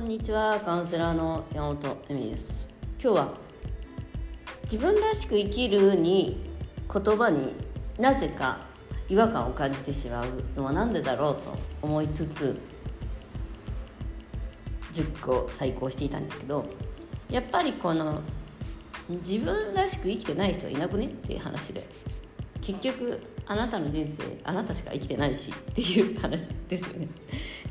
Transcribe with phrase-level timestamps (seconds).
[0.00, 2.66] んにちはカウンセラーの山本恵美です。
[3.02, 3.34] 今日は
[4.62, 6.50] 自分らしく生きるに
[6.90, 7.54] 言葉に
[7.98, 8.60] なぜか
[9.10, 10.26] 違和感を感じてしまう
[10.56, 12.58] のは何でだろうと思いつつ
[14.92, 16.64] 10個再考していたんですけど
[17.28, 18.22] やっぱりこの
[19.08, 21.86] 自分らしく生きてない人はいなくねっていう話で
[22.62, 27.08] 結局あなたの人生あなたしか生きてないしっていう話ですよね。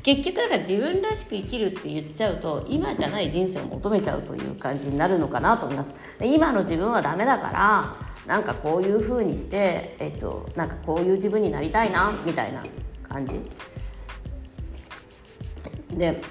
[0.02, 5.94] 結局だから自分らしく生きるって言っちゃうと今じゃない人生を求めちゃうという感じになるのかなと思います。
[6.22, 7.96] 今の自分はダメだから
[8.26, 12.64] なんかこういうふうにして、えっと、なんかこういう自分になりたいなみたいな
[13.02, 13.40] 感じ。
[15.90, 16.22] で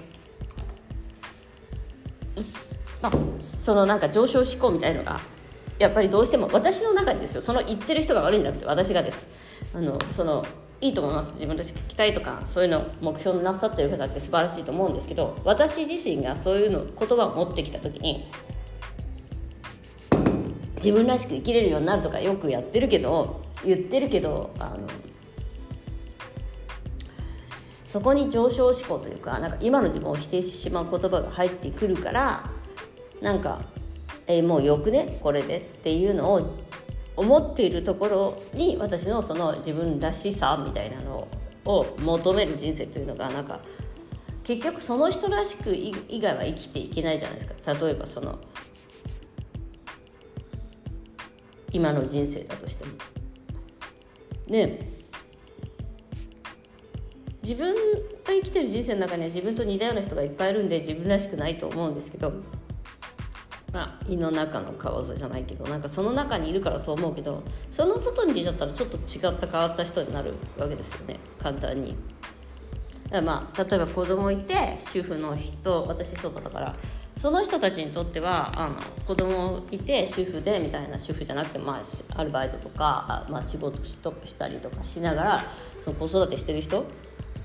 [3.40, 5.20] そのなんか上昇志向みたいのが
[5.78, 7.42] やっぱりどうしても私の中にですよ。
[7.42, 9.28] その言ってる人が悪いんじゃなくて私がです。
[9.74, 10.46] あのその
[10.82, 11.34] いいと思います。
[11.34, 18.32] 自分らしく期待とかそういうの目標になさってる方って素晴らしいと思うんですけど私自身がそういうの言葉を持ってきた時に
[20.78, 24.88] 自分らしく生きれるようになるとかよくやってるけど言ってるけどあの
[27.86, 32.50] そこに上昇志向というかなんか今の自分を否定してしまう言葉が入ってくるから
[33.22, 33.62] なんか
[34.30, 36.56] えー、もうよくねこれでっていうのを
[37.20, 41.28] 思っているところに私のその自分らしさみたいなの
[41.66, 43.60] を求める人生というのがなんか
[44.44, 48.40] 結局その人らしく以外は生きていけないじゃないですか例えばその
[51.74, 52.92] 今の人生だとしても。
[54.48, 54.88] で
[57.44, 57.80] 自分が
[58.28, 62.32] 生きてる人生の中には自分と似たような人がいっぱいいるんで自分らしくないと思うんですけど
[63.72, 71.96] まあ、胃の中の蛙じゃないけどなんかその中にいるからそう思うけどその外に出ちゃったらちょっと違った変わった人になるわけですよね簡単に。
[73.24, 76.76] まあ、例えば子供いて主婦の人私そうだったから
[77.18, 78.76] その人たちにとってはあの
[79.06, 85.46] 子供いて主婦でみたいな主婦じゃなくて、まあ、アルバイトとか、まあ、仕事しとしたりとかしながら
[85.84, 86.86] その子育てしてる人っ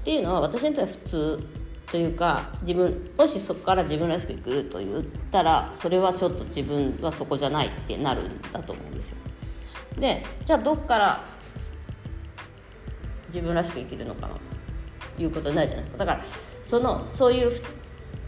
[0.05, 9.17] ていうのは私にとっては普通というか自分もしそこから自分らしくいくと言ったらそれはちょっと自分はそこじゃないってなるんだと思うんですよ。
[9.99, 11.25] でじゃあどっから
[13.27, 14.35] 自分らしく生きるのかな？
[15.17, 16.25] ということになるじゃないですかだから
[16.63, 17.53] そのそういう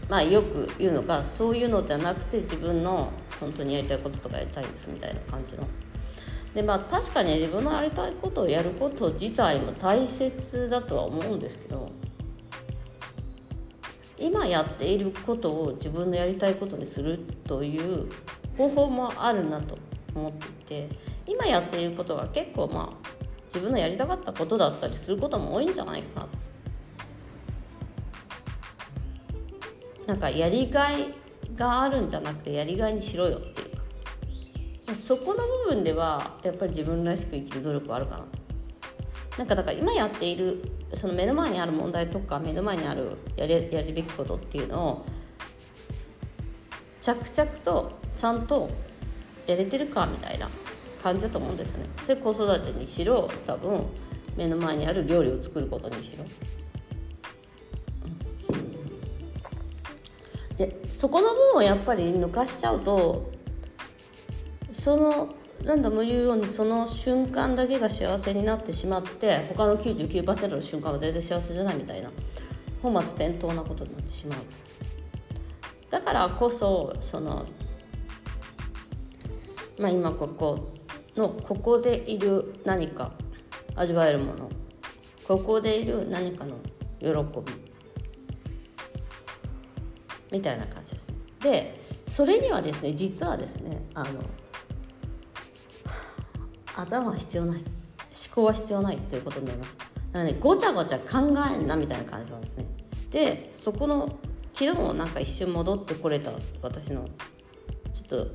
[0.07, 5.67] まあよく言うのがそういうのじゃなくて自分の本当にやりたいこととかやりたいんですみたいな感じの。
[6.53, 11.91] でまあ確かに自分のやりたいことをやること自体も大切だとは思うんですけど
[14.19, 18.09] 今やっていることを自分のやりたいことにするという
[18.57, 19.77] 方法もあるなと
[20.15, 20.89] 思っていて
[21.25, 23.09] 今やっていることが結構まあ
[23.45, 26.27] 自分のやりたかったことだったりすることも多いんじゃないかな
[30.07, 31.13] なんかやりがい
[31.53, 34.95] があるんじゃなくてやりがいにしろよっていうか。
[34.95, 38.27] そこの部分ではやっぱり自分らしく生きる努力はあるかなと。
[39.37, 45.05] なんかだから今やっているその目の前にある問題とか目の前にあるやりやるべきことっていうのを
[47.01, 48.69] 着々とちゃんと
[49.45, 50.49] やれてるかみたいな
[51.01, 51.85] 感じだと思うんですよね。
[52.07, 53.85] で子育てにしろ多分
[54.35, 56.25] 目の前にある料理を作ることにしろ。
[60.57, 63.29] でそこの分をやっぱり抜かしちゃうと
[64.73, 65.29] その
[65.63, 72.09] 何度も言うようにその瞬間だけが幸せになってしまって他の99%の瞬間は全然幸せじゃないみたいな
[72.81, 74.39] 本末転倒なことになってしまう。
[75.89, 77.45] だからこそその
[79.77, 80.73] まあ今ここ
[81.15, 83.11] のここでいる何か
[83.75, 84.49] 味わえるもの
[85.27, 86.55] ここでいる何かの
[86.99, 87.53] 喜び
[90.31, 91.09] みたいな感じです。
[91.41, 94.21] でそれにはですね実はですねあの
[96.81, 97.57] 頭は必要ない。
[97.59, 97.65] 思
[98.33, 99.77] 考は必要ないっていうことになります。
[99.77, 102.65] だからねごちゃごちゃ考えんなみたいな感じなんですね。
[103.11, 104.17] でそこの
[104.53, 106.31] 昨日もなんか一瞬戻ってこれた
[106.61, 107.07] 私の
[107.93, 108.27] ちょっと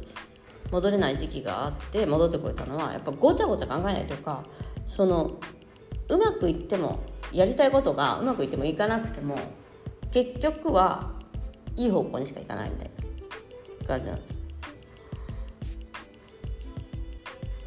[0.71, 4.45] 戻れない時期があって戻ってこれたのはやっぱごちゃごちゃ考えないとか
[4.87, 5.39] その
[6.09, 7.01] うまくいっても
[7.33, 9.39] やりたいことがうまくいってもいかなくても
[10.13, 11.13] 結局は
[11.77, 12.91] いい方向にしかいかないみたい
[13.81, 14.42] な感じなんです。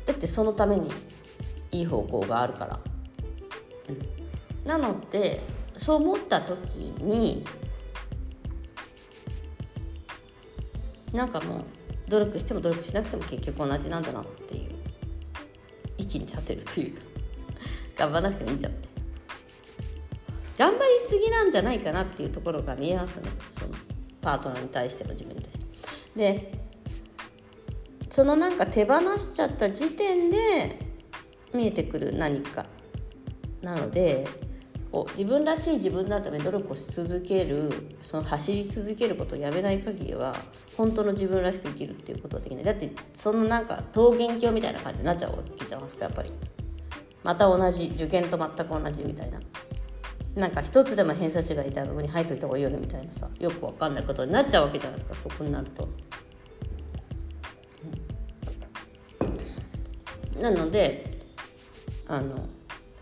[0.05, 0.91] だってそのために
[1.71, 2.79] いい方向があるから、
[3.89, 3.91] う
[4.65, 5.41] ん、なので
[5.77, 7.45] そう思った時に
[11.13, 11.63] なんかもう
[12.09, 14.71] 努力しても努力しなくても結局同じなんだなっていう
[15.97, 17.01] 息に立てるというか
[17.97, 18.95] 頑張らなくてもいいんじゃんって。
[20.57, 23.29] 頑張りすぎなんじゃないかなっていうところが見えますね。
[23.51, 23.73] その
[24.21, 25.65] パートナーに対しても自分に対して。
[26.15, 26.54] で
[28.15, 30.37] そのなんか手放しちゃった時点で
[31.53, 32.65] 見えてくる何か。
[33.61, 34.25] なので
[34.89, 37.69] こう自分らしい自分になるために努力をし続ける
[37.99, 40.33] その走り続けることをやめない限りは
[40.77, 42.63] 本当の自分らしく生きるっていうことはできない。
[42.63, 46.31] だってそのなんか桃源郷みたいな感じになっちゃうわけじゃないですかやっぱり。
[47.21, 49.41] また同じ受験と全く同じみたいな。
[50.35, 55.89] なんか一つでも偏差値がいい大学に入っといた方がいいよねみたいなさよくわかんないことになっちゃうわけじゃないですかそこになると。
[60.39, 61.17] なので
[62.07, 62.47] あの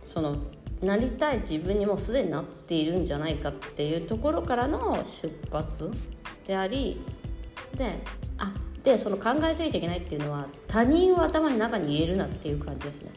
[0.03, 0.37] その
[0.81, 5.91] なりたい自分にもうすでになっているんじゃないかっていうところからの出発
[6.45, 7.01] であり
[7.77, 7.99] で
[8.37, 8.53] あ
[8.83, 13.11] でその考えすぎちゃいけないっていうのは他人を頭の中に入れるなっていう感じですね。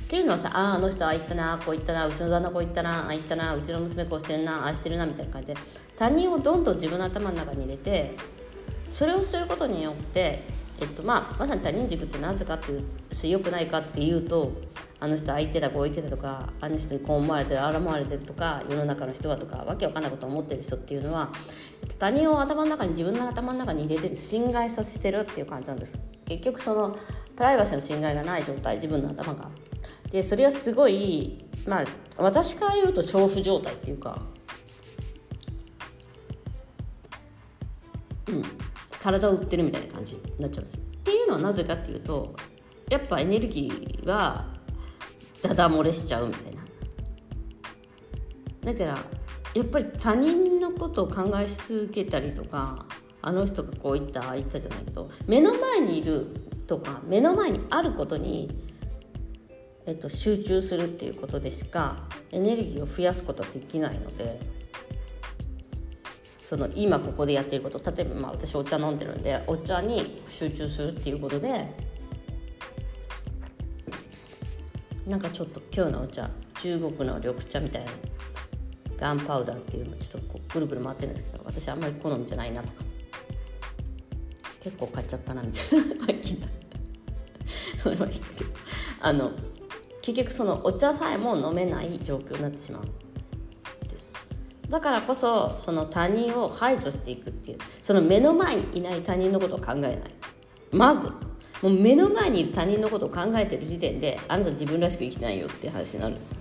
[0.00, 5.54] っていうのはさああの人ああ言ったなこう言ったなうちの旦那こう言ったなああ言ったなうちの娘こうしてるなああしてるなみたいな感じで
[5.96, 8.16] 他人をどんどん自分の頭の中に入れて
[8.88, 10.42] それをすることによって
[10.80, 12.84] えっとまあ、まさに他人軸ってなぜかっていう
[13.28, 14.52] 良くないかっていうと
[14.98, 21.32] あの人相手だこう言ってたとかあの人にこう思われてるああ思われてるとか世の中の人はとかわけわかんないことを思ってる人っていうのは、
[21.82, 25.98] えっと、他人を頭の中に自分の頭の中に入れて侵害させてるっていう感じなんです。
[26.26, 26.96] 結局その
[27.36, 29.50] プライバシーの侵害がない状態自分の頭が。
[30.10, 31.84] でそれはすごいまあ
[32.18, 34.20] 私から言うと調布状態っていうか
[38.28, 38.59] うん。
[39.00, 42.36] 体を売ってるみたいな感じになっちゃうんですっていうのはなぜかっていうと
[42.90, 44.54] やっぱエネルギーは
[45.42, 46.60] ダダ漏れしちゃうみたいな
[48.72, 48.98] だから
[49.54, 52.84] やっぱり他人のことを考え続けたりとか
[53.22, 56.26] あの人がこう言ったああ言ったじゃないけど目の前にいる
[56.66, 58.50] とか目の前にあることに、
[59.86, 61.96] えっと、集中するっていうことでしか
[62.30, 64.59] エネルギーを増やすことはできないので。
[66.50, 67.78] その今ここでやってること。
[67.92, 71.64] 例えばまあ私お茶飲んでるんでお茶に集中するっていうことで
[75.06, 76.28] なんかちょっと今日のお茶
[76.60, 77.92] 中国の緑茶みたいな
[78.96, 82.82] ガンパウダーっていうのちょっとこうぐるぐる回ってるんですけど私あんまり好みじゃないなとか。
[84.64, 85.86] 結構買っちゃったなみたいな。
[87.84, 88.10] は言って
[89.00, 89.30] あの
[90.02, 93.09] 結局そのお茶さえも飲めない状況になってしまう。
[94.70, 99.96] だからこそその他人を排除していくっていうその目の前にいない他人のことを考えない。
[100.70, 101.08] まず
[101.60, 106.34] もう目の前に他人のことを考えてる時点であなた自分らしく生きてないよっていう話になるんです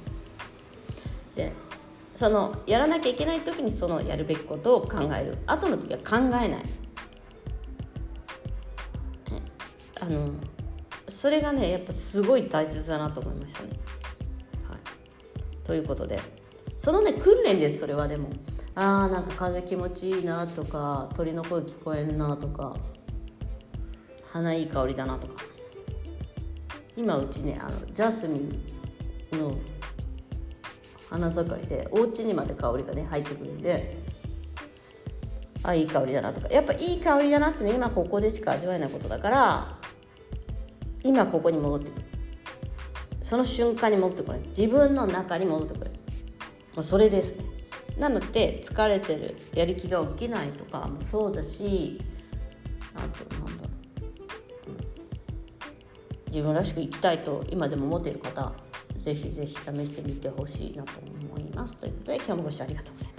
[1.35, 1.51] で
[2.15, 5.37] そのやらなきゃいけない時にそのやるべきことを考える。
[5.47, 6.65] 後の時は考えない。
[10.01, 10.29] あの
[11.07, 13.69] それがねやっぱすごい大切だなと思いましたね。
[14.69, 14.79] はい、
[15.63, 16.19] ということで
[16.79, 18.29] そのね訓練ですそれはでも。
[18.75, 22.77] あーなんか風気持ちいいなとか鳥の声聞こえんなとか
[24.23, 25.43] 花いい香りだなとか。
[26.95, 29.57] 今うちねあのジャスミンの
[31.09, 33.97] 花盛りでお家にまで香りがね入ってくるんで
[35.63, 36.47] あいい香りだなとか。
[36.47, 39.77] やっぱいい香りだなってね今ここでしか味わえないことだから
[41.03, 42.05] 今ここに戻ってくる。
[43.21, 45.91] その瞬間に戻ってくる自分の中に戻ってくる。
[46.75, 47.35] もうそれです
[47.97, 52.01] なので疲れてるやる気が起きないとかもそうだし
[52.95, 53.69] あとなんだろう、
[56.27, 58.53] 自分らしく生きたいと今でも思っている方
[58.99, 61.77] ぜひぜひ試してみてほしいなと思います。
[61.77, 63.18] ということで今日もご視聴ありがとうございました。